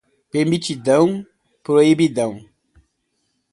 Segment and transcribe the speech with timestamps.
[0.31, 1.23] permitidão,
[1.61, 2.43] proibidão